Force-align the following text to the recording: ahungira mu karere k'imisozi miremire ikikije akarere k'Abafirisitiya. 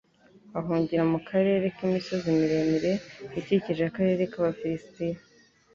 ahungira 0.59 1.03
mu 1.11 1.19
karere 1.29 1.65
k'imisozi 1.75 2.27
miremire 2.39 2.93
ikikije 3.39 3.81
akarere 3.89 4.23
k'Abafirisitiya. 4.31 5.17